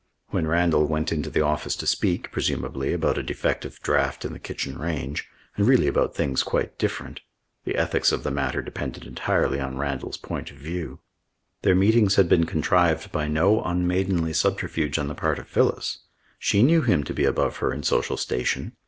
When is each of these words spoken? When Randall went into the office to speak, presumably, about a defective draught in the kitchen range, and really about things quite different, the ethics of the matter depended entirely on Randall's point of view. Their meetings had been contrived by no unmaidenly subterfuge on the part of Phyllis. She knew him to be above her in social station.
When 0.29 0.47
Randall 0.47 0.87
went 0.87 1.11
into 1.11 1.29
the 1.29 1.43
office 1.45 1.75
to 1.75 1.85
speak, 1.85 2.31
presumably, 2.31 2.91
about 2.91 3.19
a 3.19 3.21
defective 3.21 3.79
draught 3.83 4.25
in 4.25 4.33
the 4.33 4.39
kitchen 4.39 4.79
range, 4.79 5.27
and 5.55 5.67
really 5.67 5.85
about 5.85 6.15
things 6.15 6.41
quite 6.41 6.79
different, 6.79 7.19
the 7.65 7.75
ethics 7.75 8.11
of 8.11 8.23
the 8.23 8.31
matter 8.31 8.63
depended 8.63 9.05
entirely 9.05 9.59
on 9.59 9.77
Randall's 9.77 10.17
point 10.17 10.49
of 10.49 10.57
view. 10.57 11.01
Their 11.61 11.75
meetings 11.75 12.15
had 12.15 12.27
been 12.27 12.47
contrived 12.47 13.11
by 13.11 13.27
no 13.27 13.61
unmaidenly 13.61 14.33
subterfuge 14.33 14.97
on 14.97 15.07
the 15.07 15.13
part 15.13 15.37
of 15.37 15.47
Phyllis. 15.47 15.99
She 16.39 16.63
knew 16.63 16.81
him 16.81 17.03
to 17.03 17.13
be 17.13 17.25
above 17.25 17.57
her 17.57 17.71
in 17.71 17.83
social 17.83 18.17
station. 18.17 18.75